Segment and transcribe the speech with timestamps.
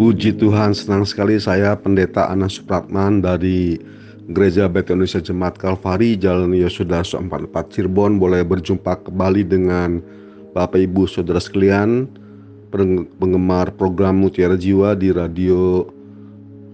[0.00, 3.76] Puji Tuhan, senang sekali saya Pendeta Anas Supratman dari
[4.32, 10.00] Gereja Bethel Indonesia Jemaat Kalvari Jalan Yosudarso 44 Cirebon boleh berjumpa kembali dengan
[10.56, 12.08] Bapak Ibu Saudara sekalian
[13.20, 15.84] penggemar program Mutiara Jiwa di radio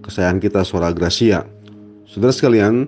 [0.07, 1.43] kesayangan kita Suara Gracia.
[2.07, 2.87] Saudara sekalian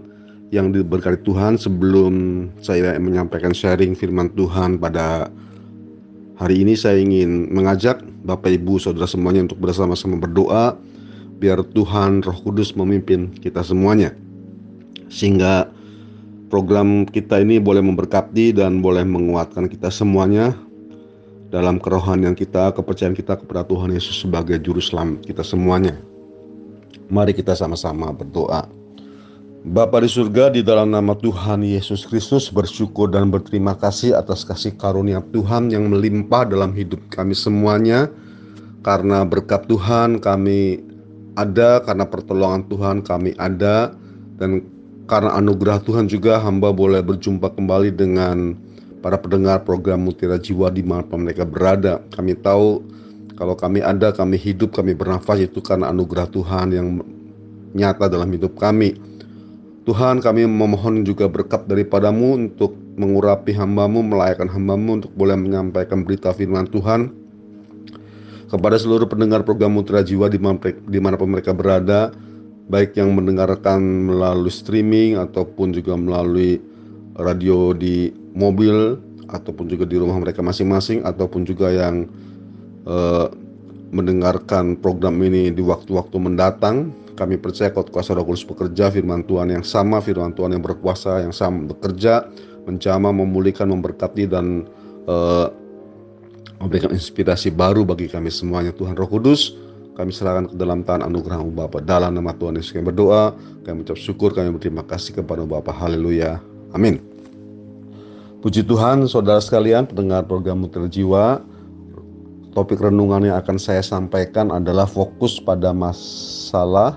[0.55, 5.27] yang diberkati Tuhan sebelum saya menyampaikan sharing firman Tuhan pada
[6.39, 10.79] Hari ini saya ingin mengajak Bapak Ibu Saudara semuanya untuk bersama-sama berdoa
[11.35, 14.15] biar Tuhan Roh Kudus memimpin kita semuanya.
[15.11, 15.67] Sehingga
[16.47, 20.55] program kita ini boleh memberkati dan boleh menguatkan kita semuanya
[21.51, 25.99] dalam kerohanian kita, kepercayaan kita kepada Tuhan Yesus sebagai juru selamat kita semuanya.
[27.11, 28.78] Mari kita sama-sama berdoa.
[29.59, 34.79] Bapa di surga di dalam nama Tuhan Yesus Kristus bersyukur dan berterima kasih atas kasih
[34.79, 38.07] karunia Tuhan yang melimpah dalam hidup kami semuanya.
[38.87, 40.79] Karena berkat Tuhan kami
[41.35, 43.91] ada karena pertolongan Tuhan kami ada
[44.39, 44.63] dan
[45.11, 48.55] karena anugerah Tuhan juga hamba boleh berjumpa kembali dengan
[49.03, 51.99] para pendengar program Mutiara Jiwa di mana mereka berada.
[52.15, 52.79] Kami tahu
[53.35, 57.03] kalau kami ada kami hidup kami bernafas itu karena anugerah Tuhan yang
[57.75, 59.08] nyata dalam hidup kami
[59.89, 66.29] Tuhan kami memohon juga berkat daripadamu untuk mengurapi hambamu, melayakan hambamu untuk boleh menyampaikan berita
[66.29, 67.09] firman Tuhan
[68.53, 70.37] kepada seluruh pendengar program Mutra Jiwa di
[71.01, 72.13] mana pun mereka berada
[72.69, 76.61] baik yang mendengarkan melalui streaming ataupun juga melalui
[77.17, 78.93] radio di mobil
[79.25, 82.05] ataupun juga di rumah mereka masing-masing ataupun juga yang
[82.85, 83.25] uh,
[83.89, 89.51] mendengarkan program ini di waktu-waktu mendatang kami percaya kalau kuasa roh kudus bekerja firman Tuhan
[89.51, 92.31] yang sama, firman Tuhan yang berkuasa, yang sama bekerja,
[92.63, 94.63] menjamah, memulihkan, memberkati dan
[95.11, 95.51] uh,
[96.63, 98.71] memberikan inspirasi baru bagi kami semuanya.
[98.71, 99.59] Tuhan Roh Kudus,
[99.99, 101.83] kami serahkan ke dalam tangan anugerah Bapa.
[101.83, 103.35] Dalam nama Tuhan Yesus kami berdoa,
[103.67, 105.75] kami mengucap syukur, kami berterima kasih kepada Bapa.
[105.75, 106.39] Haleluya.
[106.71, 107.03] Amin.
[108.39, 111.43] Puji Tuhan, saudara sekalian, pendengar program Mutiara Jiwa,
[112.55, 116.95] topik renungan yang akan saya sampaikan adalah fokus pada masalah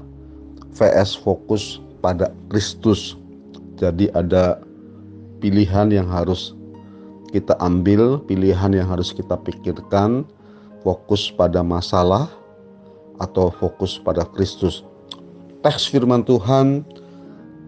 [0.73, 3.17] VS fokus pada Kristus.
[3.77, 4.61] Jadi ada
[5.43, 6.55] pilihan yang harus
[7.33, 10.29] kita ambil, pilihan yang harus kita pikirkan,
[10.85, 12.29] fokus pada masalah
[13.21, 14.85] atau fokus pada Kristus.
[15.63, 16.83] Teks firman Tuhan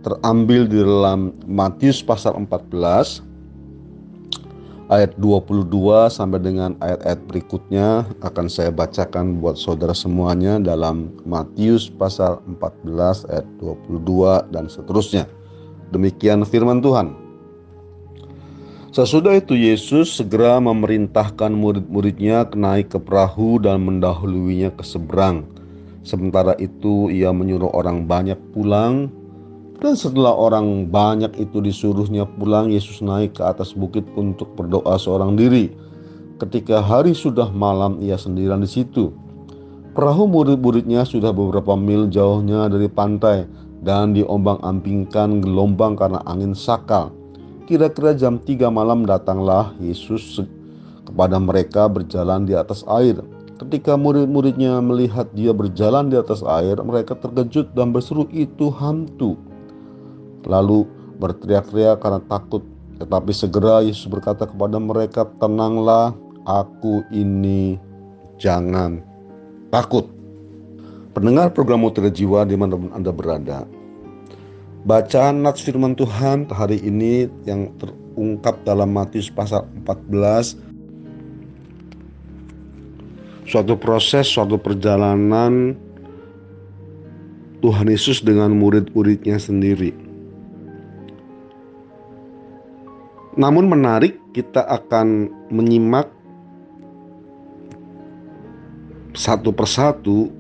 [0.05, 3.34] terambil di dalam Matius pasal 14
[4.93, 5.69] ayat 22
[6.13, 13.47] sampai dengan ayat-ayat berikutnya akan saya bacakan buat saudara semuanya dalam Matius pasal 14 ayat
[13.63, 15.25] 22 dan seterusnya.
[15.95, 17.17] Demikian firman Tuhan.
[18.95, 25.43] Sesudah itu Yesus segera memerintahkan murid-muridnya naik ke perahu dan mendahuluinya ke seberang.
[26.07, 29.11] Sementara itu ia menyuruh orang banyak pulang
[29.83, 35.35] dan setelah orang banyak itu disuruhnya pulang, Yesus naik ke atas bukit untuk berdoa seorang
[35.35, 35.75] diri.
[36.39, 39.11] Ketika hari sudah malam, ia sendirian di situ.
[39.95, 43.47] Perahu murid-muridnya sudah beberapa mil jauhnya dari pantai
[43.87, 47.15] dan diombang-ambingkan gelombang karena angin sakal.
[47.71, 50.43] Kira-kira jam 3 malam datanglah Yesus
[51.07, 53.23] kepada mereka berjalan di atas air.
[53.55, 59.39] Ketika murid-muridnya melihat dia berjalan di atas air, mereka terkejut dan berseru itu hantu
[60.47, 60.89] lalu
[61.19, 62.63] berteriak-teriak karena takut.
[63.01, 66.15] Tetapi segera Yesus berkata kepada mereka, "Tenanglah,
[66.47, 67.77] aku ini,
[68.39, 69.03] jangan
[69.75, 70.07] takut."
[71.15, 73.67] Pendengar program Mutiara Jiwa di mana Anda berada.
[74.85, 80.59] Bacaan nats firman Tuhan hari ini yang terungkap dalam Matius pasal 14
[83.49, 85.79] suatu proses, suatu perjalanan
[87.65, 90.04] Tuhan Yesus dengan murid-muridnya sendiri.
[93.35, 96.07] Namun menarik kita akan menyimak
[99.15, 100.31] satu persatu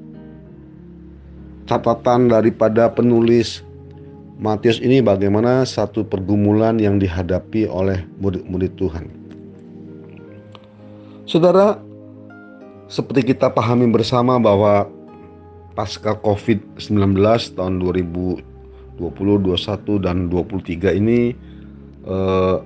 [1.66, 3.62] catatan daripada penulis
[4.34, 9.06] Matius ini bagaimana satu pergumulan yang dihadapi oleh murid-murid Tuhan.
[11.22, 11.78] Saudara,
[12.90, 14.90] seperti kita pahami bersama bahwa
[15.78, 17.14] pasca COVID-19
[17.54, 18.42] tahun 2020,
[18.98, 21.38] 21 dan 23 ini
[22.10, 22.56] eh,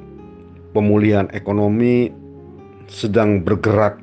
[0.79, 2.15] pemulihan ekonomi
[2.87, 3.99] sedang bergerak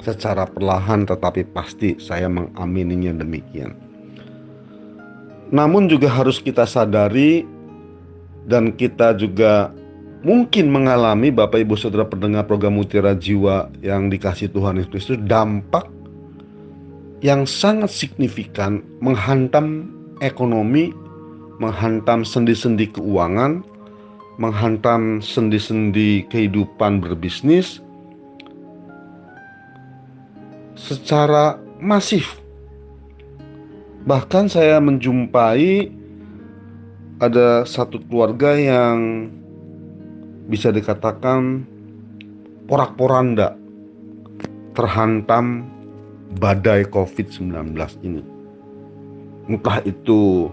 [0.00, 3.76] secara perlahan tetapi pasti saya mengamininya demikian.
[5.52, 7.44] Namun juga harus kita sadari
[8.48, 9.68] dan kita juga
[10.24, 15.84] mungkin mengalami Bapak Ibu Saudara pendengar program Mutiara Jiwa yang dikasih Tuhan Yesus Kristus dampak
[17.20, 20.92] yang sangat signifikan menghantam ekonomi,
[21.60, 23.64] menghantam sendi-sendi keuangan,
[24.36, 27.78] menghantam sendi-sendi kehidupan berbisnis
[30.74, 32.26] secara masif.
[34.04, 35.88] Bahkan saya menjumpai
[37.22, 39.30] ada satu keluarga yang
[40.50, 41.64] bisa dikatakan
[42.68, 43.56] porak-poranda
[44.76, 45.64] terhantam
[46.42, 47.72] badai COVID-19
[48.04, 48.22] ini.
[49.48, 50.50] Entah itu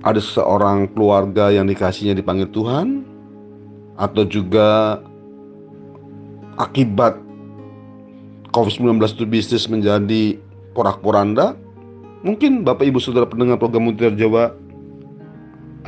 [0.00, 3.04] ada seorang keluarga yang dikasihnya dipanggil Tuhan
[4.00, 5.00] atau juga
[6.56, 7.20] akibat
[8.50, 10.40] COVID-19 itu bisnis menjadi
[10.72, 11.54] porak-poranda.
[12.20, 14.52] Mungkin Bapak Ibu Saudara pendengar program Mutiara Jawa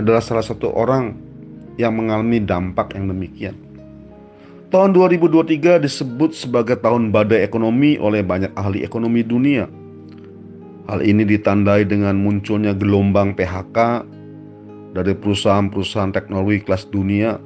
[0.01, 1.17] adalah salah satu orang
[1.77, 3.57] yang mengalami dampak yang demikian.
[4.73, 9.69] Tahun 2023 disebut sebagai tahun badai ekonomi oleh banyak ahli ekonomi dunia.
[10.91, 14.03] Hal ini ditandai dengan munculnya gelombang PHK
[14.93, 17.39] dari perusahaan-perusahaan teknologi kelas dunia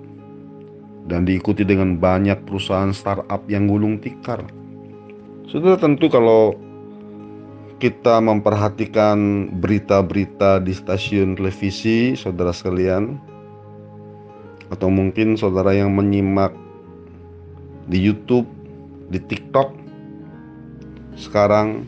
[1.06, 4.42] dan diikuti dengan banyak perusahaan startup yang gulung tikar.
[5.46, 6.58] Sudah tentu kalau
[7.76, 13.20] kita memperhatikan berita-berita di stasiun televisi, saudara sekalian,
[14.72, 16.50] atau mungkin saudara yang menyimak
[17.86, 18.48] di YouTube,
[19.12, 19.76] di TikTok.
[21.14, 21.86] Sekarang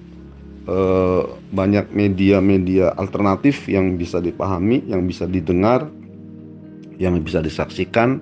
[0.69, 1.23] eh,
[1.57, 5.89] banyak media-media alternatif yang bisa dipahami, yang bisa didengar,
[7.01, 8.21] yang bisa disaksikan,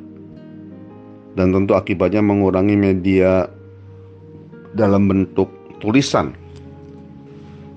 [1.35, 3.51] dan tentu akibatnya mengurangi media
[4.79, 5.51] dalam bentuk
[5.83, 6.33] tulisan.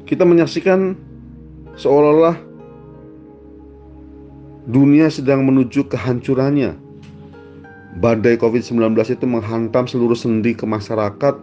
[0.07, 0.93] Kita menyaksikan
[1.75, 2.37] seolah-olah
[4.69, 6.89] dunia sedang menuju kehancurannya
[7.97, 11.35] badai COVID-19 itu menghantam seluruh sendi ke masyarakat,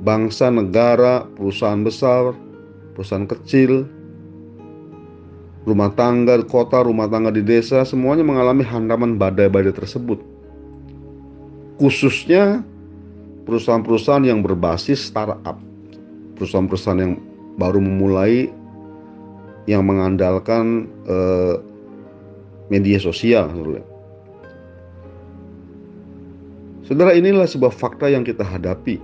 [0.00, 2.32] bangsa, negara, perusahaan besar,
[2.96, 3.84] perusahaan kecil,
[5.68, 10.16] rumah tangga di kota, rumah tangga di desa, semuanya mengalami hantaman badai-badai tersebut.
[11.76, 12.64] Khususnya
[13.44, 15.60] perusahaan-perusahaan yang berbasis startup,
[16.40, 17.20] perusahaan-perusahaan yang
[17.60, 18.48] baru memulai
[19.68, 21.60] yang mengandalkan eh,
[22.72, 23.52] media sosial.
[26.86, 28.96] Saudara, inilah sebuah fakta yang kita hadapi,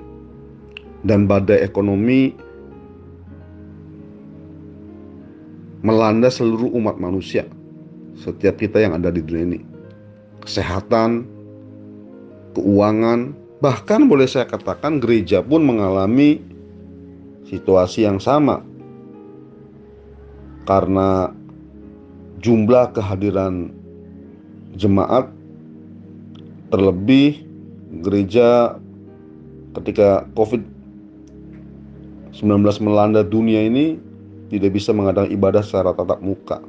[1.02, 2.32] dan badai ekonomi
[5.82, 7.44] melanda seluruh umat manusia,
[8.18, 9.60] setiap kita yang ada di dunia ini.
[10.42, 11.26] Kesehatan,
[12.54, 16.42] keuangan, bahkan boleh saya katakan gereja pun mengalami
[17.46, 18.62] situasi yang sama
[20.66, 21.34] karena
[22.42, 23.70] jumlah kehadiran
[24.74, 25.30] jemaat
[26.70, 27.44] terlebih
[28.02, 28.80] gereja
[29.78, 30.66] ketika COVID-19
[32.82, 34.00] melanda dunia ini
[34.52, 36.60] tidak bisa mengadakan ibadah secara tatap muka.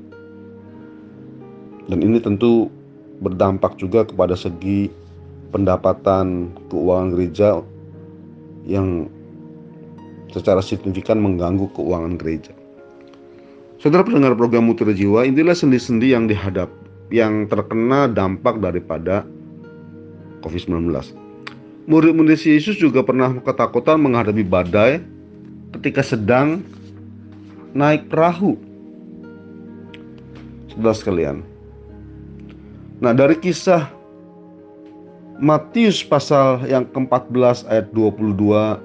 [1.91, 2.71] Dan ini tentu
[3.19, 4.87] berdampak juga kepada segi
[5.51, 7.59] pendapatan keuangan gereja
[8.63, 9.11] yang
[10.31, 12.55] secara signifikan mengganggu keuangan gereja.
[13.83, 16.71] Saudara pendengar program Mutiara Jiwa, inilah sendi-sendi yang dihadap
[17.11, 19.27] yang terkena dampak daripada
[20.39, 20.87] COVID-19.
[21.83, 25.03] Murid-murid Yesus juga pernah ketakutan menghadapi badai
[25.75, 26.63] ketika sedang
[27.73, 28.57] naik perahu.
[30.73, 31.45] Saudara sekalian.
[33.01, 33.89] Nah, dari kisah
[35.41, 38.79] Matius pasal yang ke-14 ayat 22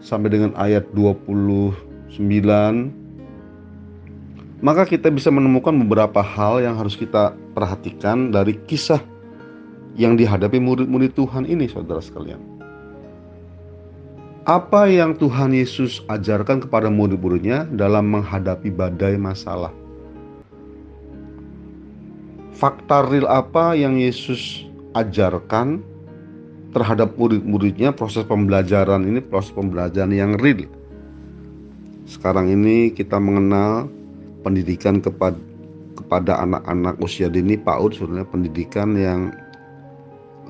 [0.00, 2.16] sampai dengan ayat 29
[4.64, 8.98] maka kita bisa menemukan beberapa hal yang harus kita perhatikan dari kisah
[9.94, 12.53] yang dihadapi murid-murid Tuhan ini, saudara sekalian.
[14.44, 19.72] Apa yang Tuhan Yesus ajarkan kepada murid-muridnya dalam menghadapi badai masalah?
[22.52, 25.80] Fakta real apa yang Yesus ajarkan
[26.76, 30.68] terhadap murid-muridnya proses pembelajaran ini proses pembelajaran yang real.
[32.04, 33.88] Sekarang ini kita mengenal
[34.44, 35.40] pendidikan kepada
[35.96, 39.32] kepada anak-anak usia dini PAUD sebenarnya pendidikan yang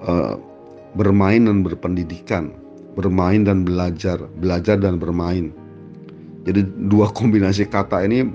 [0.03, 0.35] uh,
[0.99, 2.51] bermain dan berpendidikan,
[2.95, 5.51] bermain dan belajar, belajar dan bermain.
[6.45, 8.29] Jadi dua kombinasi kata ini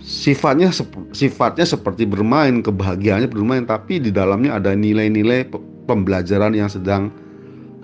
[0.00, 0.72] sifatnya
[1.12, 5.48] sifatnya seperti bermain, kebahagiaannya bermain, tapi di dalamnya ada nilai-nilai
[5.84, 7.12] pembelajaran yang sedang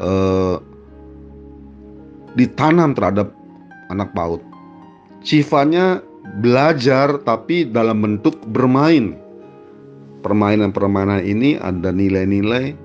[0.00, 0.62] uh,
[2.38, 3.35] ditanam terhadap
[3.90, 4.40] anak PAUD.
[5.21, 6.00] Sifatnya
[6.40, 9.19] belajar tapi dalam bentuk bermain
[10.23, 12.76] permainan-permainan ini ada nilai-nilai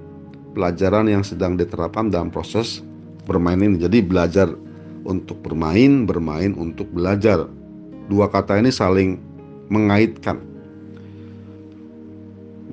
[0.55, 2.79] pelajaran yang sedang diterapkan dalam proses
[3.27, 3.75] bermain ini.
[3.75, 4.47] Jadi belajar
[5.03, 7.45] untuk bermain, bermain untuk belajar.
[8.07, 9.19] Dua kata ini saling
[9.67, 10.39] mengaitkan.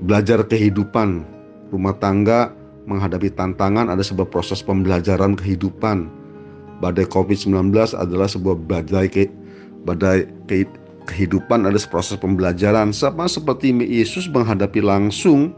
[0.02, 1.26] Belajar kehidupan,
[1.74, 2.54] rumah tangga
[2.86, 6.10] menghadapi tantangan ada sebuah proses pembelajaran kehidupan.
[6.82, 9.30] Badai COVID-19 adalah sebuah badai ke,
[9.86, 10.66] badai ke,
[11.06, 15.54] kehidupan ada proses pembelajaran sama seperti Yesus menghadapi langsung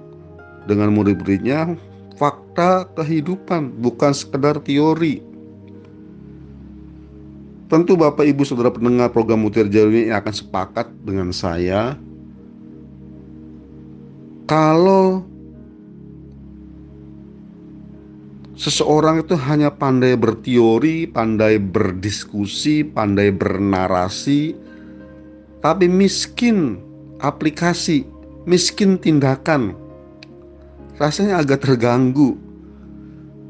[0.69, 1.77] dengan murid-muridnya
[2.15, 5.23] fakta kehidupan bukan sekedar teori.
[7.69, 11.97] Tentu Bapak Ibu Saudara pendengar program Mutir Jalur ini akan sepakat dengan saya.
[14.45, 15.25] Kalau
[18.55, 24.55] seseorang itu hanya pandai berteori, pandai berdiskusi, pandai bernarasi,
[25.65, 26.79] tapi miskin
[27.25, 28.05] aplikasi,
[28.45, 29.73] miskin tindakan,
[30.99, 32.39] rasanya agak terganggu,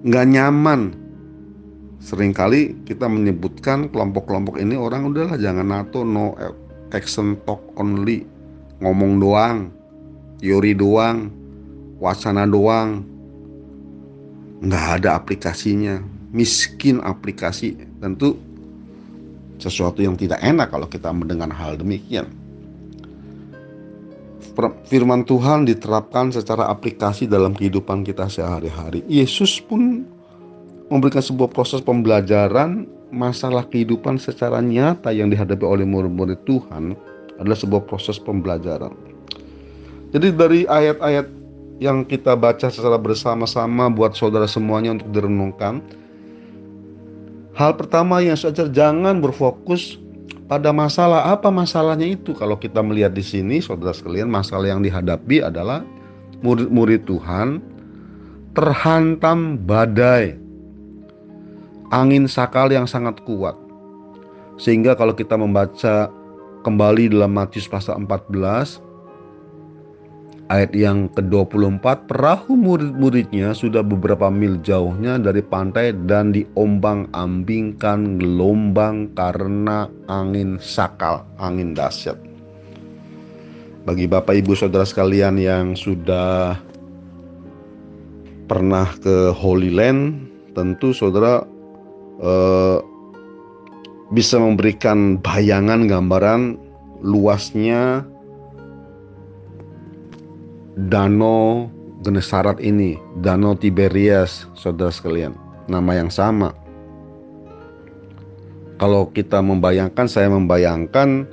[0.04, 1.04] nggak nyaman,
[2.04, 6.36] Seringkali kita menyebutkan kelompok-kelompok ini orang udahlah jangan NATO, no
[6.92, 8.28] action talk only,
[8.84, 9.72] ngomong doang,
[10.36, 11.32] teori doang,
[11.96, 13.00] wacana doang,
[14.60, 15.96] nggak ada aplikasinya,
[16.28, 17.72] miskin aplikasi.
[18.04, 18.36] Tentu
[19.56, 22.28] sesuatu yang tidak enak kalau kita mendengar hal demikian.
[24.86, 29.02] Firman Tuhan diterapkan secara aplikasi dalam kehidupan kita sehari-hari.
[29.10, 30.06] Yesus pun
[30.86, 36.94] memberikan sebuah proses pembelajaran masalah kehidupan secara nyata yang dihadapi oleh murid-murid Tuhan
[37.42, 38.94] adalah sebuah proses pembelajaran.
[40.14, 41.26] Jadi dari ayat-ayat
[41.82, 45.82] yang kita baca secara bersama-sama buat saudara semuanya untuk direnungkan.
[47.54, 49.98] Hal pertama yang saya jangan berfokus
[50.46, 52.36] pada masalah apa masalahnya itu.
[52.36, 55.84] Kalau kita melihat di sini saudara sekalian masalah yang dihadapi adalah
[56.44, 57.64] murid-murid Tuhan
[58.54, 60.38] terhantam badai
[61.90, 63.56] angin sakal yang sangat kuat.
[64.54, 66.06] Sehingga kalau kita membaca
[66.62, 68.78] kembali dalam Matius pasal 14
[70.54, 79.90] ayat yang ke-24 perahu murid-muridnya sudah beberapa mil jauhnya dari pantai dan diombang-ambingkan gelombang karena
[80.06, 82.14] angin sakal, angin dahsyat.
[83.82, 86.56] Bagi Bapak Ibu Saudara sekalian yang sudah
[88.46, 91.42] pernah ke Holy Land, tentu saudara
[92.22, 92.78] eh,
[94.14, 96.56] bisa memberikan bayangan gambaran
[97.02, 98.06] luasnya
[100.76, 101.70] danau
[102.04, 105.32] Genesaret ini, Danau Tiberias, saudara sekalian,
[105.72, 106.52] nama yang sama.
[108.76, 111.24] Kalau kita membayangkan, saya membayangkan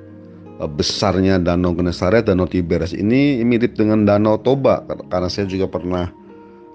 [0.63, 6.07] eh, besarnya Danau Genesaret, Danau Tiberias ini mirip dengan Danau Toba, karena saya juga pernah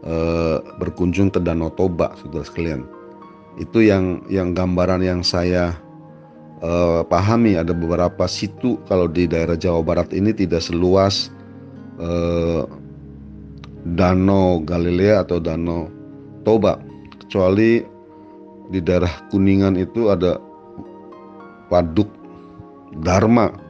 [0.04, 2.85] uh, berkunjung ke Danau Toba, saudara sekalian.
[3.56, 5.73] Itu yang yang gambaran yang saya
[6.61, 7.56] uh, pahami.
[7.56, 11.32] Ada beberapa situ kalau di daerah Jawa Barat ini tidak seluas
[12.00, 12.62] uh,
[13.87, 15.87] Danau Galilea atau Danau
[16.43, 16.79] Toba
[17.23, 17.83] kecuali
[18.71, 20.43] di daerah Kuningan itu ada
[21.71, 22.11] Waduk
[23.03, 23.67] Dharma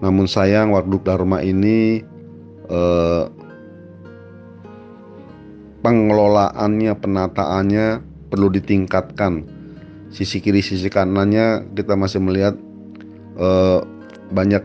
[0.00, 2.00] namun sayang Waduk Dharma ini
[2.72, 3.24] eh,
[5.84, 7.86] pengelolaannya penataannya
[8.32, 9.44] perlu ditingkatkan.
[10.10, 12.58] Sisi kiri, sisi kanannya kita masih melihat
[13.38, 13.78] uh,
[14.34, 14.58] banyak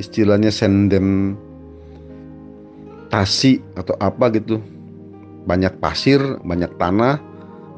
[0.00, 1.36] istilahnya sendem
[3.12, 4.60] tasi atau apa gitu.
[5.42, 7.18] Banyak pasir, banyak tanah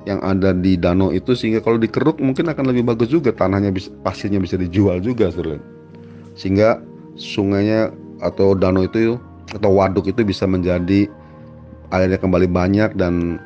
[0.05, 3.89] yang ada di danau itu sehingga kalau dikeruk mungkin akan lebih bagus juga tanahnya bisa,
[4.05, 5.33] pasirnya bisa dijual juga.
[6.37, 6.85] Sehingga
[7.17, 7.89] sungainya
[8.21, 9.17] atau danau itu
[9.53, 11.09] atau waduk itu bisa menjadi
[11.93, 13.41] airnya kembali banyak dan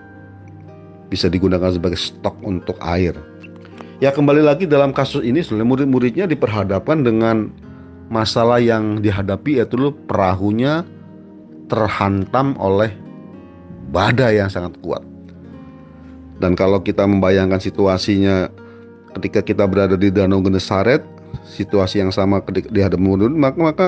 [1.09, 3.17] bisa digunakan sebagai stok untuk air.
[3.99, 7.51] Ya kembali lagi dalam kasus ini sebenarnya murid-muridnya diperhadapkan dengan
[8.09, 10.85] masalah yang dihadapi yaitu perahunya
[11.69, 12.93] terhantam oleh
[13.93, 15.05] badai yang sangat kuat.
[16.41, 18.49] Dan kalau kita membayangkan situasinya
[19.19, 21.05] ketika kita berada di Danau Genesaret,
[21.45, 23.87] situasi yang sama ketika dihadapi murid, maka maka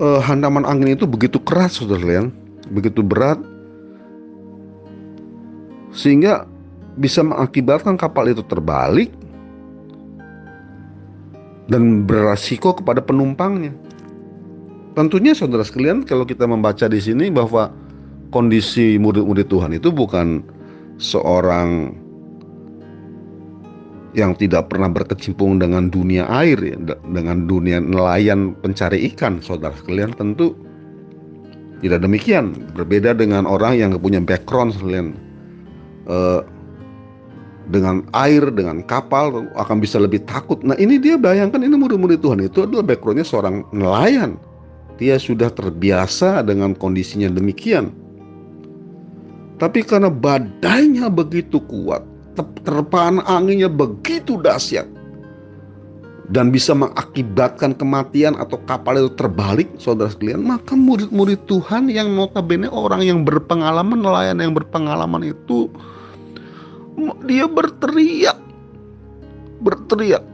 [0.00, 2.28] eh, hantaman angin itu begitu keras, saudara
[2.72, 3.40] begitu berat.
[5.92, 6.46] Sehingga
[7.00, 9.10] bisa mengakibatkan kapal itu terbalik
[11.68, 13.72] dan beresiko kepada penumpangnya.
[14.96, 17.70] Tentunya saudara sekalian kalau kita membaca di sini bahwa
[18.34, 20.42] kondisi murid-murid Tuhan itu bukan
[20.98, 21.94] seorang
[24.16, 30.16] yang tidak pernah berkecimpung dengan dunia air ya, dengan dunia nelayan pencari ikan saudara sekalian.
[30.16, 30.56] Tentu
[31.84, 32.56] tidak demikian.
[32.74, 35.14] Berbeda dengan orang yang punya background sekalian.
[36.08, 36.42] Uh,
[37.68, 40.60] dengan air, dengan kapal akan bisa lebih takut.
[40.64, 44.40] Nah ini dia bayangkan ini murid-murid Tuhan itu adalah backgroundnya seorang nelayan.
[44.98, 47.94] Dia sudah terbiasa dengan kondisinya demikian.
[49.58, 52.02] Tapi karena badainya begitu kuat,
[52.66, 54.86] terpaan anginnya begitu dahsyat,
[56.30, 62.68] dan bisa mengakibatkan kematian atau kapal itu terbalik, saudara sekalian, maka murid-murid Tuhan yang notabene
[62.70, 65.72] orang yang berpengalaman, nelayan yang berpengalaman itu
[67.24, 68.38] dia berteriak.
[69.62, 70.24] Berteriak.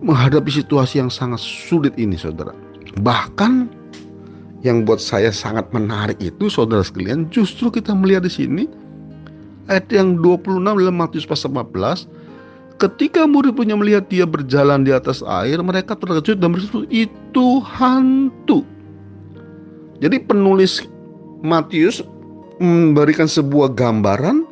[0.00, 2.56] Menghadapi situasi yang sangat sulit ini saudara.
[3.04, 3.68] Bahkan
[4.60, 8.64] yang buat saya sangat menarik itu saudara sekalian justru kita melihat di sini
[9.72, 12.04] ayat yang 26 dalam Matius pasal 14
[12.80, 18.64] ketika murid punya melihat dia berjalan di atas air mereka terkejut dan berkata itu hantu.
[20.00, 20.88] Jadi penulis
[21.44, 22.00] Matius
[22.60, 24.44] memberikan sebuah gambaran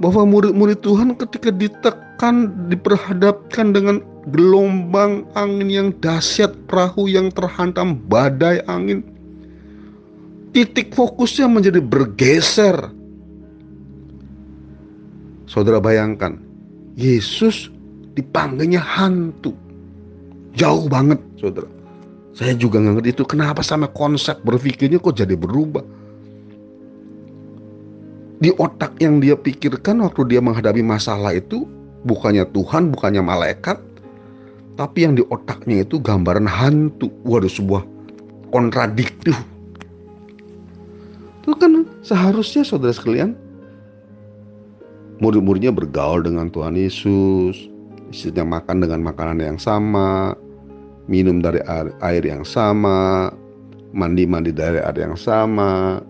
[0.00, 4.00] bahwa murid-murid Tuhan ketika ditekan, diperhadapkan dengan
[4.32, 9.04] gelombang angin yang dahsyat, perahu yang terhantam badai angin,
[10.56, 12.90] titik fokusnya menjadi bergeser.
[15.46, 16.40] Saudara bayangkan,
[16.96, 17.68] Yesus
[18.16, 19.52] dipanggilnya hantu.
[20.56, 21.68] Jauh banget, saudara.
[22.32, 25.84] Saya juga nggak ngerti itu kenapa sama konsep berpikirnya kok jadi berubah
[28.42, 31.62] di otak yang dia pikirkan waktu dia menghadapi masalah itu
[32.02, 33.78] bukannya Tuhan, bukannya malaikat,
[34.74, 37.06] tapi yang di otaknya itu gambaran hantu.
[37.22, 37.86] Waduh, sebuah
[38.50, 39.38] kontradiktif.
[41.42, 43.38] Itu kan seharusnya saudara sekalian,
[45.22, 47.70] murid-muridnya bergaul dengan Tuhan Yesus,
[48.10, 50.34] istrinya makan dengan makanan yang sama,
[51.06, 53.30] minum dari air, air yang sama,
[53.94, 56.02] mandi-mandi dari air yang sama,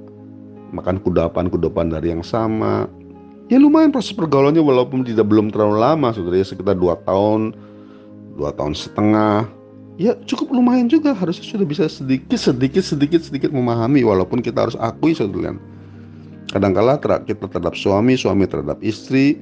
[0.73, 2.89] makan kudapan-kudapan dari yang sama.
[3.53, 7.53] Ya lumayan proses pergaulannya walaupun tidak belum terlalu lama, saudara ya sekitar dua tahun,
[8.41, 9.45] dua tahun setengah.
[10.01, 14.77] Ya cukup lumayan juga harusnya sudah bisa sedikit sedikit sedikit sedikit memahami walaupun kita harus
[14.81, 15.53] akui saudara.
[16.49, 16.97] Kadangkala
[17.29, 19.37] kita terhadap suami, suami terhadap istri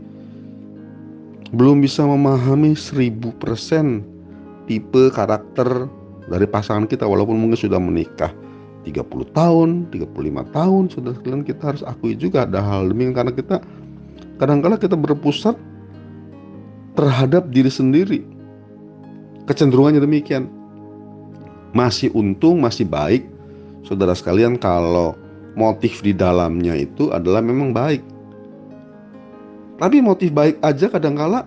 [1.51, 4.07] belum bisa memahami seribu persen
[4.71, 5.91] tipe karakter
[6.31, 8.31] dari pasangan kita walaupun mungkin sudah menikah
[8.87, 13.57] 30 tahun, 35 tahun, sudah sekalian kita harus akui juga ada hal demikian karena kita
[14.41, 15.53] kadang-kala kita berpusat
[16.97, 18.21] terhadap diri sendiri.
[19.45, 20.49] Kecenderungannya demikian.
[21.71, 23.31] Masih untung, masih baik,
[23.87, 25.15] saudara sekalian kalau
[25.55, 28.03] motif di dalamnya itu adalah memang baik.
[29.79, 31.47] Tapi motif baik aja kadang-kala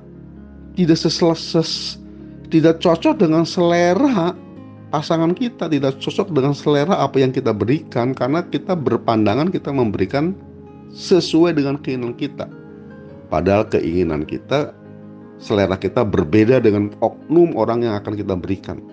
[0.73, 2.01] tidak seses
[2.49, 4.33] tidak cocok dengan selera
[4.93, 10.37] pasangan kita tidak cocok dengan selera apa yang kita berikan karena kita berpandangan kita memberikan
[10.93, 12.45] sesuai dengan keinginan kita.
[13.33, 14.69] Padahal keinginan kita,
[15.41, 18.85] selera kita berbeda dengan oknum orang yang akan kita berikan.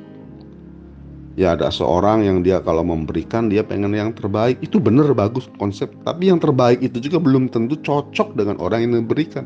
[1.37, 5.93] Ya ada seorang yang dia kalau memberikan dia pengen yang terbaik itu benar bagus konsep
[6.03, 9.45] tapi yang terbaik itu juga belum tentu cocok dengan orang yang memberikan.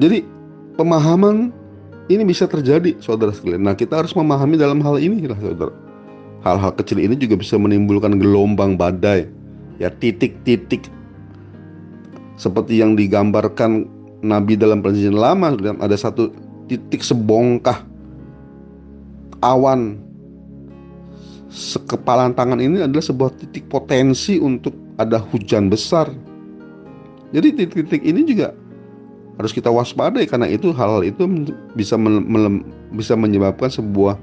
[0.00, 0.24] Jadi
[0.80, 1.52] pemahaman
[2.06, 3.66] ini bisa terjadi, saudara sekalian.
[3.66, 5.74] Nah, kita harus memahami dalam hal ini, lah, saudara.
[6.46, 9.26] Hal-hal kecil ini juga bisa menimbulkan gelombang badai,
[9.82, 10.86] ya titik-titik
[12.38, 13.90] seperti yang digambarkan
[14.22, 15.58] Nabi dalam perjanjian lama.
[15.82, 16.30] Ada satu
[16.70, 17.82] titik sebongkah
[19.42, 19.98] awan
[21.50, 26.12] sekepalan tangan ini adalah sebuah titik potensi untuk ada hujan besar.
[27.34, 28.54] Jadi titik-titik ini juga
[29.36, 31.28] harus kita waspadai karena itu hal-hal itu
[31.76, 32.00] bisa
[32.96, 34.16] bisa menyebabkan sebuah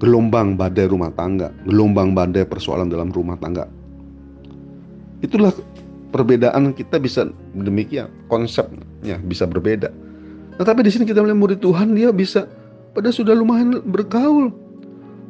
[0.00, 3.68] gelombang badai rumah tangga, gelombang badai persoalan dalam rumah tangga.
[5.20, 5.52] Itulah
[6.08, 9.92] perbedaan kita bisa demikian, konsepnya bisa berbeda.
[10.56, 12.48] Tetapi di sini kita melihat murid Tuhan dia bisa
[12.96, 14.48] pada sudah lumayan bergaul,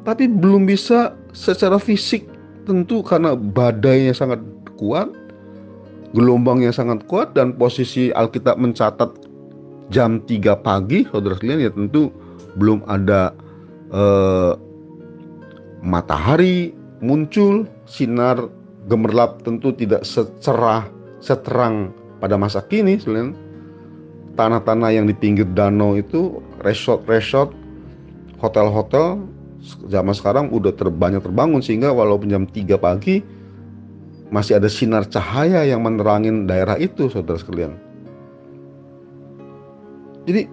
[0.07, 2.31] tapi belum bisa secara fisik
[2.63, 4.39] tentu karena badainya sangat
[4.79, 5.11] kuat
[6.13, 9.11] gelombangnya sangat kuat dan posisi Alkitab mencatat
[9.91, 12.11] jam 3 pagi saudara sekalian ya tentu
[12.59, 13.35] belum ada
[13.95, 14.53] eh,
[15.83, 18.51] matahari muncul sinar
[18.87, 20.87] gemerlap tentu tidak secerah
[21.23, 23.37] seterang pada masa kini selain
[24.35, 27.53] tanah-tanah yang di pinggir danau itu resort-resort
[28.41, 29.21] hotel-hotel
[29.93, 33.21] zaman sekarang udah terbanyak terbangun sehingga walaupun jam 3 pagi
[34.31, 37.75] masih ada sinar cahaya yang menerangin daerah itu saudara sekalian.
[40.27, 40.47] Jadi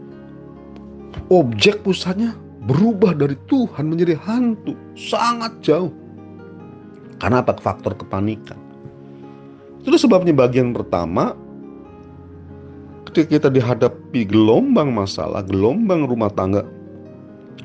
[1.29, 2.33] objek pusatnya
[2.65, 5.93] berubah dari Tuhan menjadi hantu sangat jauh.
[7.17, 7.57] Karena apa?
[7.57, 8.57] Faktor kepanikan.
[9.81, 11.37] Itu sebabnya bagian pertama
[13.07, 16.67] ketika kita dihadapi gelombang masalah, gelombang rumah tangga,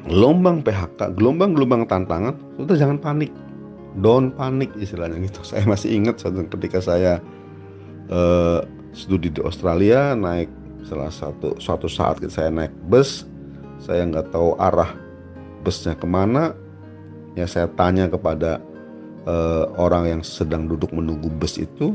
[0.06, 3.34] gelombang PHK, gelombang-gelombang tantangan, sudah jangan panik.
[4.00, 5.44] Don't panik istilahnya gitu.
[5.50, 7.20] Saya masih ingat ketika saya
[8.08, 8.64] uh,
[8.96, 10.48] studi di Australia naik
[10.82, 13.24] salah satu suatu saat saya naik bus,
[13.78, 14.90] saya nggak tahu arah
[15.62, 16.58] busnya ke mana,
[17.38, 18.58] ya saya tanya kepada
[19.30, 21.94] uh, orang yang sedang duduk menunggu bus itu,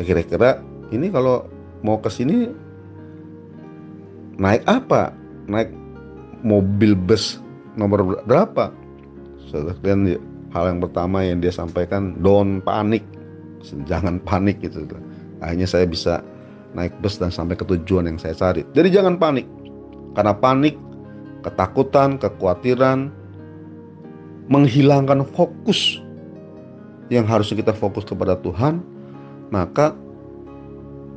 [0.00, 1.44] ya kira-kira ini kalau
[1.84, 2.48] mau ke sini
[4.40, 5.12] naik apa?
[5.48, 5.68] Naik
[6.40, 7.36] mobil bus
[7.76, 8.72] nomor berapa?
[9.84, 10.18] Dan
[10.52, 13.04] hal yang pertama yang dia sampaikan, don't panik,
[13.88, 14.84] jangan panik gitu.
[15.40, 16.24] Akhirnya saya bisa
[16.76, 18.64] naik bus dan sampai ke tujuan yang saya cari.
[18.76, 19.48] Jadi jangan panik,
[20.12, 20.76] karena panik,
[21.46, 23.08] ketakutan, kekhawatiran,
[24.48, 26.00] menghilangkan fokus
[27.08, 28.84] yang harusnya kita fokus kepada Tuhan,
[29.48, 29.96] maka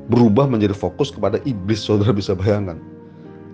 [0.07, 1.83] berubah menjadi fokus kepada iblis.
[1.83, 2.79] Saudara bisa bayangkan.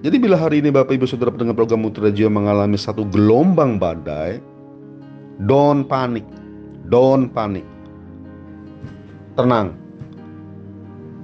[0.05, 4.37] Jadi bila hari ini Bapak Ibu Saudara pendengar program Mutiara Jiwa mengalami satu gelombang badai,
[5.45, 6.25] don't panik,
[6.89, 7.65] don't panik,
[9.37, 9.77] tenang.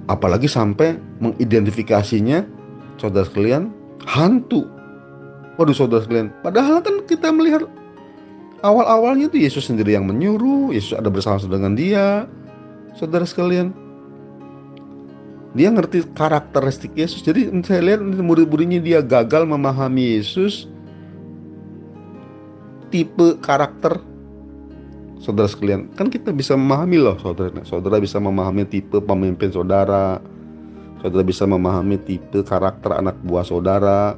[0.06, 2.44] Apalagi sampai mengidentifikasinya,
[3.00, 3.72] saudara sekalian,
[4.04, 4.68] hantu.
[5.56, 7.66] Waduh saudara sekalian, padahal kan kita melihat
[8.60, 12.28] awal-awalnya itu Yesus sendiri yang menyuruh, Yesus ada bersama dengan dia.
[12.94, 13.74] Saudara sekalian,
[15.54, 17.22] dia ngerti karakteristik Yesus.
[17.22, 20.66] Jadi saya lihat murid-muridnya dia gagal memahami Yesus
[22.94, 23.98] tipe karakter
[25.18, 25.90] saudara sekalian.
[25.98, 27.50] Kan kita bisa memahami loh saudara.
[27.66, 30.22] Saudara bisa memahami tipe pemimpin saudara.
[31.02, 34.14] Saudara bisa memahami tipe karakter anak buah saudara.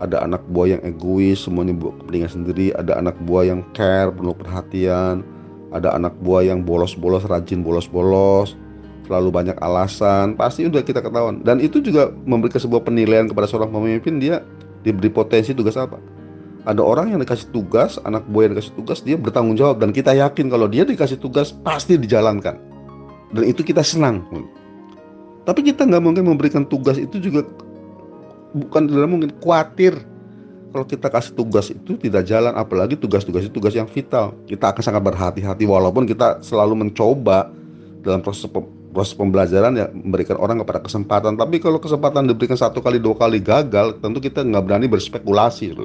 [0.00, 2.72] Ada anak buah yang egois, semuanya buat kepentingan sendiri.
[2.72, 5.20] Ada anak buah yang care, penuh perhatian.
[5.76, 8.56] Ada anak buah yang bolos-bolos, rajin bolos-bolos
[9.06, 11.38] terlalu banyak alasan, pasti udah kita ketahuan.
[11.46, 14.42] Dan itu juga memberikan sebuah penilaian kepada seorang pemimpin dia
[14.82, 15.94] diberi potensi tugas apa.
[16.66, 20.10] Ada orang yang dikasih tugas, anak buah yang dikasih tugas, dia bertanggung jawab dan kita
[20.18, 22.58] yakin kalau dia dikasih tugas pasti dijalankan.
[23.30, 24.26] Dan itu kita senang.
[25.46, 27.46] Tapi kita nggak mungkin memberikan tugas itu juga
[28.50, 29.94] bukan tidak mungkin khawatir
[30.74, 34.82] kalau kita kasih tugas itu tidak jalan apalagi tugas-tugas itu tugas yang vital kita akan
[34.82, 37.48] sangat berhati-hati walaupun kita selalu mencoba
[38.02, 38.48] dalam proses
[38.92, 43.40] proses pembelajaran ya memberikan orang kepada kesempatan tapi kalau kesempatan diberikan satu kali dua kali
[43.44, 45.76] gagal tentu kita nggak berani berspekulasi.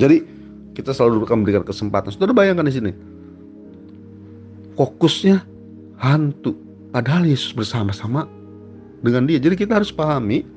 [0.00, 0.24] Jadi
[0.72, 2.92] kita selalu memberikan kesempatan sudah bayangkan di sini
[4.80, 5.44] fokusnya
[6.00, 6.56] hantu
[6.96, 8.24] padahal Yesus bersama-sama
[9.04, 10.48] dengan dia jadi kita harus pahami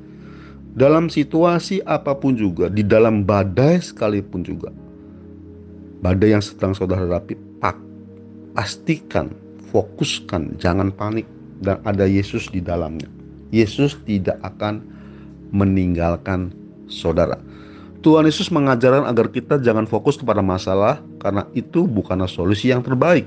[0.80, 4.72] dalam situasi apa pun juga di dalam badai sekalipun juga
[6.00, 7.36] badai yang sedang saudara hadapi
[8.54, 9.34] pastikan
[9.74, 11.26] fokuskan, jangan panik
[11.66, 13.10] dan ada Yesus di dalamnya.
[13.50, 14.86] Yesus tidak akan
[15.54, 16.54] meninggalkan
[16.86, 17.38] saudara.
[18.04, 23.24] Tuhan Yesus mengajarkan agar kita jangan fokus kepada masalah karena itu bukanlah solusi yang terbaik.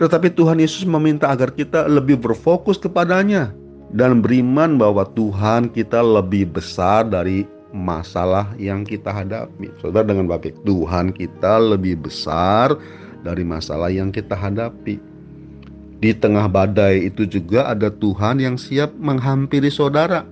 [0.00, 3.52] Tetapi Tuhan Yesus meminta agar kita lebih berfokus kepadanya
[3.92, 7.44] dan beriman bahwa Tuhan kita lebih besar dari
[7.76, 9.68] masalah yang kita hadapi.
[9.84, 12.72] Saudara dengan baik, Tuhan kita lebih besar
[13.20, 14.96] dari masalah yang kita hadapi.
[16.02, 20.26] Di tengah badai itu juga ada Tuhan yang siap menghampiri saudara.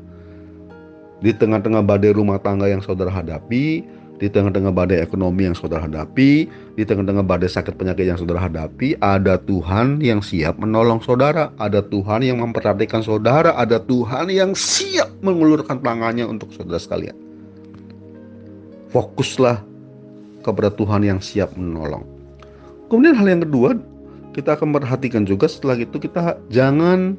[1.20, 3.84] Di tengah-tengah badai rumah tangga yang saudara hadapi,
[4.20, 6.44] di tengah-tengah badai ekonomi yang saudara hadapi,
[6.76, 11.80] di tengah-tengah badai sakit penyakit yang saudara hadapi, ada Tuhan yang siap menolong saudara, ada
[11.80, 17.16] Tuhan yang memperhatikan saudara, ada Tuhan yang siap mengulurkan tangannya untuk saudara sekalian.
[18.92, 19.64] Fokuslah
[20.44, 22.04] kepada Tuhan yang siap menolong.
[22.92, 23.76] Kemudian hal yang kedua,
[24.36, 27.16] kita akan perhatikan juga setelah itu kita jangan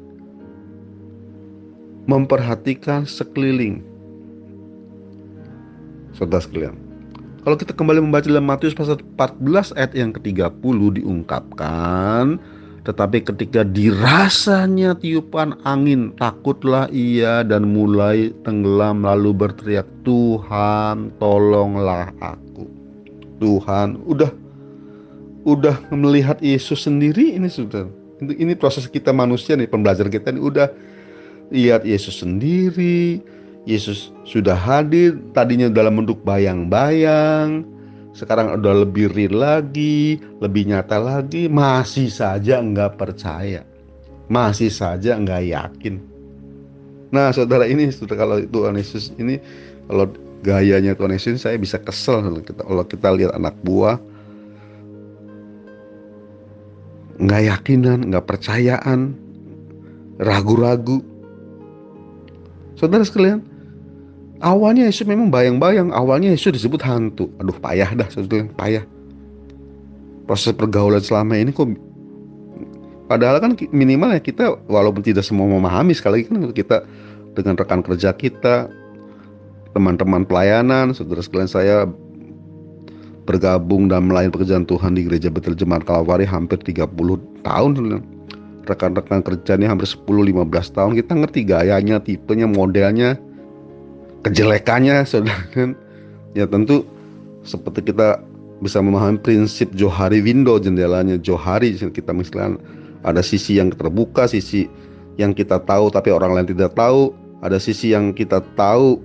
[2.06, 3.91] memperhatikan sekeliling.
[6.12, 6.76] Saudara sekalian.
[7.42, 12.38] Kalau kita kembali membaca dalam Matius pasal 14 ayat yang ke-30 diungkapkan,
[12.86, 22.70] tetapi ketika dirasanya tiupan angin, takutlah ia dan mulai tenggelam lalu berteriak, "Tuhan, tolonglah aku."
[23.42, 24.30] Tuhan, udah
[25.42, 27.90] udah melihat Yesus sendiri ini sudah
[28.22, 30.70] ini proses kita manusia nih pembelajaran kita ini udah
[31.50, 33.18] lihat Yesus sendiri
[33.62, 37.62] Yesus sudah hadir tadinya dalam bentuk bayang-bayang
[38.12, 43.62] sekarang udah lebih real lagi lebih nyata lagi masih saja nggak percaya
[44.28, 46.02] masih saja nggak yakin
[47.14, 49.38] nah saudara ini sudah kalau Tuhan Yesus ini
[49.86, 50.10] kalau
[50.42, 53.96] gayanya Tuhan Yesus saya bisa kesel kalau kita, kalau kita lihat anak buah
[57.22, 59.14] nggak yakinan, nggak percayaan,
[60.18, 61.04] ragu-ragu.
[62.74, 63.44] Saudara sekalian,
[64.42, 67.30] awalnya Yesus memang bayang-bayang, awalnya Yesus disebut hantu.
[67.38, 68.84] Aduh payah dah saudara, payah.
[70.26, 71.70] Proses pergaulan selama ini kok
[73.10, 76.76] padahal kan minimal ya kita walaupun tidak semua memahami sekali lagi kan kita
[77.32, 78.68] dengan rekan kerja kita,
[79.72, 81.76] teman-teman pelayanan, saudara sekalian saya
[83.24, 86.90] bergabung dan melayani pekerjaan Tuhan di gereja Betel Jemaat Kalvari hampir 30
[87.46, 87.70] tahun
[88.66, 93.18] rekan-rekan kerjanya hampir 10-15 tahun kita ngerti gayanya, tipenya, modelnya,
[94.22, 95.74] kejelekannya saudara.
[96.32, 96.88] Ya tentu
[97.44, 98.22] seperti kita
[98.62, 102.62] bisa memahami prinsip Johari window jendelanya Johari kita misalkan
[103.02, 104.70] ada sisi yang terbuka sisi
[105.18, 107.10] yang kita tahu tapi orang lain tidak tahu
[107.42, 109.02] ada sisi yang kita tahu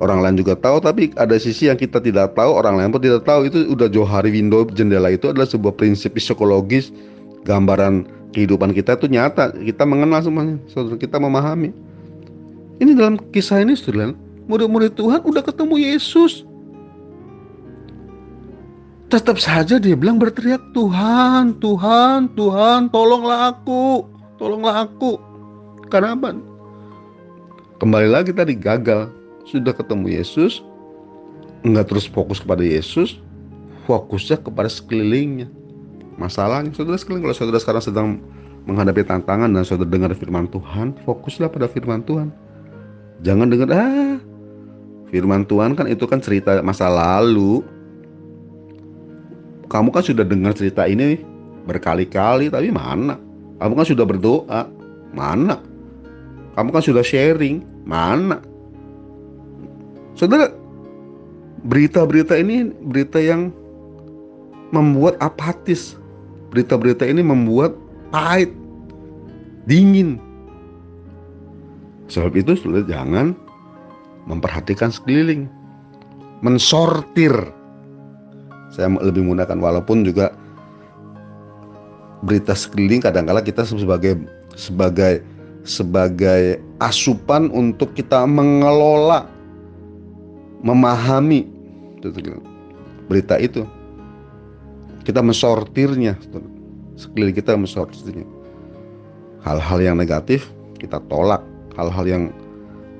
[0.00, 3.22] orang lain juga tahu tapi ada sisi yang kita tidak tahu orang lain pun tidak
[3.28, 3.46] tahu.
[3.46, 6.90] Itu udah Johari window jendela itu adalah sebuah prinsip psikologis
[7.44, 9.52] gambaran kehidupan kita itu nyata.
[9.54, 10.96] Kita mengenal semuanya saudara.
[10.96, 11.70] Kita memahami
[12.80, 14.16] ini dalam kisah ini saudara,
[14.48, 16.48] murid-murid Tuhan udah ketemu Yesus.
[19.12, 24.08] Tetap saja dia bilang berteriak Tuhan, Tuhan, Tuhan, tolonglah aku,
[24.40, 25.20] tolonglah aku.
[25.92, 26.40] Karena apa?
[27.82, 29.12] Kembali lagi tadi gagal.
[29.44, 30.62] Sudah ketemu Yesus,
[31.66, 33.18] nggak terus fokus kepada Yesus,
[33.90, 35.50] fokusnya kepada sekelilingnya.
[36.14, 38.08] Masalahnya, saudara sekalian, kalau saudara sekarang sedang
[38.70, 42.30] menghadapi tantangan dan saudara dengar firman Tuhan, fokuslah pada firman Tuhan
[43.20, 44.16] Jangan dengar ah
[45.10, 47.60] firman Tuhan kan itu kan cerita masa lalu.
[49.70, 51.20] Kamu kan sudah dengar cerita ini
[51.68, 53.20] berkali-kali tapi mana?
[53.60, 54.66] Kamu kan sudah berdoa,
[55.12, 55.60] mana?
[56.56, 58.42] Kamu kan sudah sharing, mana?
[60.18, 60.50] Saudara,
[61.68, 63.54] berita-berita ini berita yang
[64.74, 65.94] membuat apatis.
[66.50, 67.78] Berita-berita ini membuat
[68.10, 68.50] pahit,
[69.70, 70.18] dingin,
[72.10, 73.38] Sebab itu sudah jangan
[74.26, 75.46] memperhatikan sekeliling,
[76.42, 77.32] mensortir.
[78.74, 80.34] Saya lebih menggunakan walaupun juga
[82.26, 84.18] berita sekeliling kadang-kala kita sebagai
[84.58, 85.22] sebagai
[85.62, 89.30] sebagai asupan untuk kita mengelola
[90.66, 91.46] memahami.
[93.06, 93.62] Berita itu.
[95.06, 96.18] Kita mensortirnya.
[96.98, 98.26] Sekeliling kita mensortirnya.
[99.46, 101.40] Hal-hal yang negatif kita tolak
[101.80, 102.24] hal-hal yang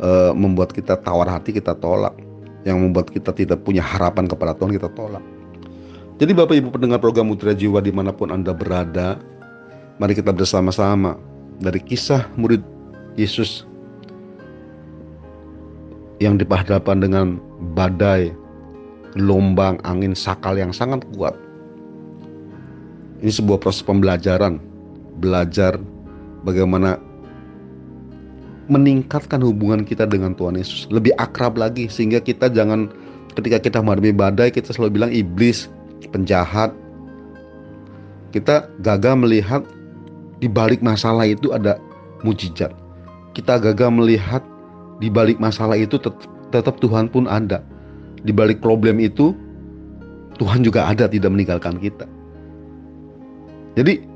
[0.01, 2.16] uh, membuat kita tawar hati kita tolak
[2.64, 5.23] yang membuat kita tidak punya harapan kepada Tuhan kita tolak
[6.21, 9.16] jadi Bapak Ibu pendengar program Mutiara Jiwa di mana pun Anda berada
[10.01, 11.16] mari kita bersama-sama
[11.61, 12.64] dari kisah murid
[13.21, 13.69] Yesus
[16.21, 17.27] yang dihadapan dengan
[17.73, 18.33] badai,
[19.16, 21.33] gelombang, angin, sakal yang sangat kuat.
[23.25, 24.61] Ini sebuah proses pembelajaran,
[25.21, 25.81] belajar
[26.45, 27.01] bagaimana
[28.70, 30.87] meningkatkan hubungan kita dengan Tuhan Yesus.
[30.94, 32.88] Lebih akrab lagi sehingga kita jangan
[33.35, 35.66] ketika kita menghadapi badai kita selalu bilang iblis
[36.14, 36.70] penjahat.
[38.30, 39.66] Kita gagal melihat
[40.38, 41.83] di balik masalah itu ada
[42.22, 42.70] mujizat.
[43.35, 44.42] Kita gagal melihat
[45.02, 46.22] di balik masalah itu tetap,
[46.54, 47.59] tetap Tuhan pun ada.
[48.22, 49.35] Di balik problem itu
[50.38, 52.06] Tuhan juga ada tidak meninggalkan kita.
[53.74, 54.06] Jadi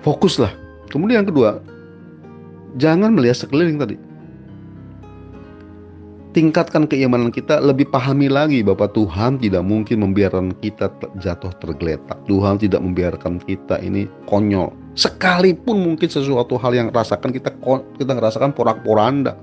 [0.00, 0.52] fokuslah.
[0.88, 1.60] Kemudian yang kedua
[2.74, 3.96] Jangan melihat sekeliling tadi.
[6.34, 10.90] Tingkatkan keimanan kita, lebih pahami lagi bahwa Tuhan tidak mungkin membiarkan kita
[11.22, 12.18] jatuh tergeletak.
[12.26, 14.74] Tuhan tidak membiarkan kita ini konyol.
[14.98, 17.54] Sekalipun mungkin sesuatu hal yang rasakan kita
[18.02, 19.38] kita ngerasakan porak-poranda,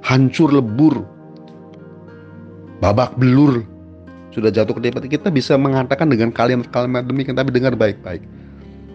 [0.00, 1.04] hancur lebur,
[2.80, 3.60] babak belur,
[4.32, 8.24] sudah jatuh ke depan kita bisa mengatakan dengan kalimat-kalimat demikian tapi dengar baik-baik.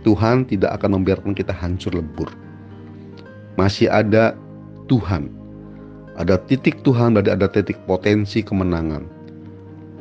[0.02, 2.34] Tuhan tidak akan membiarkan kita hancur lebur
[3.58, 4.38] masih ada
[4.88, 5.34] Tuhan.
[6.18, 9.06] Ada titik Tuhan, berarti ada titik potensi kemenangan.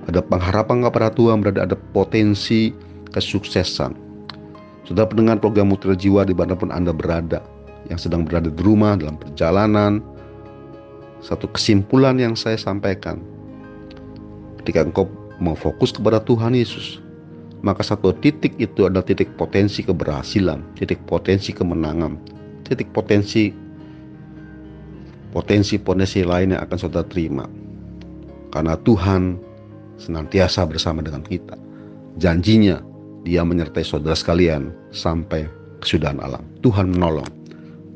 [0.09, 2.73] Ada pengharapan kepada Tuhan, berarti ada potensi
[3.12, 3.97] kesuksesan.
[4.87, 7.42] Sudah pendengar program Mutiara Jiwa di mana pun Anda berada,
[7.90, 9.99] yang sedang berada di rumah, dalam perjalanan,
[11.21, 13.19] satu kesimpulan yang saya sampaikan.
[14.62, 15.11] Ketika engkau
[15.42, 17.03] mau fokus kepada Tuhan Yesus,
[17.66, 22.16] maka satu titik itu adalah titik potensi keberhasilan, titik potensi kemenangan,
[22.66, 23.55] titik potensi
[25.37, 27.44] potensi-potensi lain yang akan saudara terima.
[28.50, 29.37] Karena Tuhan
[30.00, 31.61] senantiasa bersama dengan kita.
[32.16, 32.81] Janjinya
[33.26, 35.44] dia menyertai saudara sekalian sampai
[35.85, 36.40] kesudahan alam.
[36.64, 37.29] Tuhan menolong.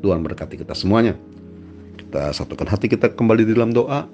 [0.05, 1.17] Tuhan berkati kita semuanya.
[1.97, 4.05] Kita satukan hati kita kembali di dalam doa.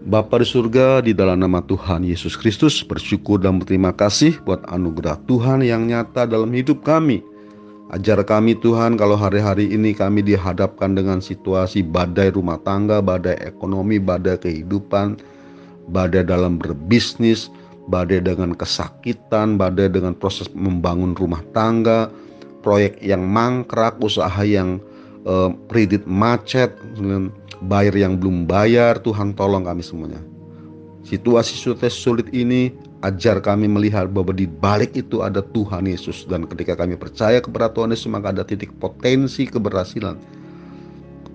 [0.00, 5.20] Bapa di surga, di dalam nama Tuhan Yesus Kristus, bersyukur dan berterima kasih buat anugerah
[5.28, 7.20] Tuhan yang nyata dalam hidup kami.
[7.90, 13.98] Ajar kami Tuhan kalau hari-hari ini kami dihadapkan dengan situasi badai rumah tangga, badai ekonomi,
[13.98, 15.18] badai kehidupan,
[15.90, 17.50] badai dalam berbisnis,
[17.90, 22.06] badai dengan kesakitan, badai dengan proses membangun rumah tangga,
[22.62, 24.78] proyek yang mangkrak, usaha yang
[25.26, 26.70] uh, kredit macet,
[27.66, 30.22] bayar yang belum bayar, Tuhan tolong kami semuanya.
[31.02, 36.76] Situasi-situasi sulit ini ajar kami melihat bahwa di balik itu ada Tuhan Yesus dan ketika
[36.76, 40.20] kami percaya kepada Tuhan Yesus maka ada titik potensi keberhasilan.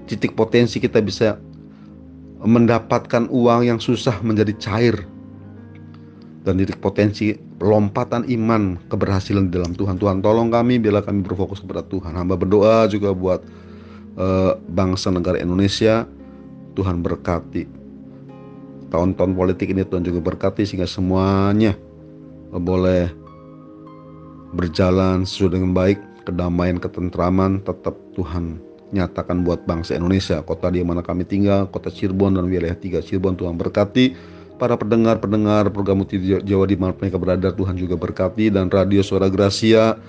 [0.05, 1.41] Titik potensi kita bisa
[2.45, 4.95] mendapatkan uang yang susah menjadi cair
[6.45, 9.97] dan titik potensi lompatan iman keberhasilan dalam Tuhan.
[9.97, 12.13] Tuhan tolong kami bila kami berfokus kepada Tuhan.
[12.13, 13.41] Hamba berdoa juga buat
[14.21, 16.05] uh, bangsa negara Indonesia
[16.75, 17.84] Tuhan berkati
[18.95, 21.75] tahun-tahun politik ini Tuhan juga berkati sehingga semuanya
[22.55, 23.11] boleh
[24.55, 28.63] berjalan sesuai dengan baik kedamaian ketentraman tetap Tuhan
[28.95, 33.35] nyatakan buat bangsa Indonesia kota di mana kami tinggal kota Cirebon dan wilayah tiga Cirebon.
[33.35, 34.15] Tuhan berkati
[34.55, 36.15] para pendengar-pendengar program Muti
[36.47, 37.51] Jawa di mana mereka berada.
[37.51, 39.99] Tuhan juga berkati dan radio Suara Gracia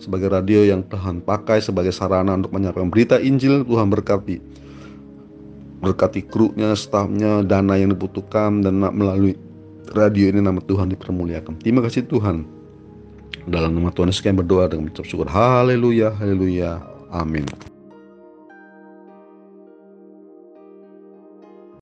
[0.00, 3.68] sebagai radio yang Tuhan pakai sebagai sarana untuk menyampaikan berita Injil.
[3.68, 4.40] Tuhan berkati
[5.82, 9.34] berkati krunya, stafnya, dana yang dibutuhkan dan melalui
[9.92, 11.58] radio ini nama Tuhan dipermuliakan.
[11.60, 12.46] Terima kasih Tuhan.
[13.50, 15.26] Dalam nama Tuhan Yesus kami berdoa dengan mengucap syukur.
[15.26, 16.78] Haleluya, haleluya.
[17.10, 17.44] Amin.